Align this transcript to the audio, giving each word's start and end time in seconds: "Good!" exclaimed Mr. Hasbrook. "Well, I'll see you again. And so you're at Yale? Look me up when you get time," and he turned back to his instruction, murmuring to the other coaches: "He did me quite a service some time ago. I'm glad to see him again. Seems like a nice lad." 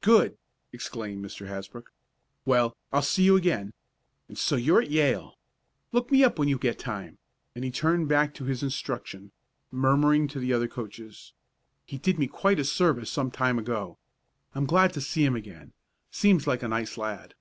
"Good!" 0.00 0.38
exclaimed 0.72 1.22
Mr. 1.22 1.46
Hasbrook. 1.46 1.92
"Well, 2.46 2.74
I'll 2.90 3.02
see 3.02 3.22
you 3.22 3.36
again. 3.36 3.74
And 4.28 4.38
so 4.38 4.56
you're 4.56 4.80
at 4.80 4.88
Yale? 4.90 5.36
Look 5.92 6.10
me 6.10 6.24
up 6.24 6.38
when 6.38 6.48
you 6.48 6.56
get 6.56 6.78
time," 6.78 7.18
and 7.54 7.64
he 7.66 7.70
turned 7.70 8.08
back 8.08 8.32
to 8.32 8.46
his 8.46 8.62
instruction, 8.62 9.30
murmuring 9.70 10.26
to 10.28 10.38
the 10.40 10.54
other 10.54 10.68
coaches: 10.68 11.34
"He 11.84 11.98
did 11.98 12.18
me 12.18 12.26
quite 12.28 12.58
a 12.58 12.64
service 12.64 13.10
some 13.10 13.30
time 13.30 13.58
ago. 13.58 13.98
I'm 14.54 14.64
glad 14.64 14.94
to 14.94 15.02
see 15.02 15.22
him 15.22 15.36
again. 15.36 15.74
Seems 16.10 16.46
like 16.46 16.62
a 16.62 16.68
nice 16.68 16.96
lad." 16.96 17.34